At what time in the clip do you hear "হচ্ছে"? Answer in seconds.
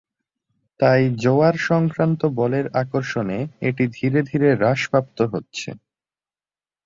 5.33-5.69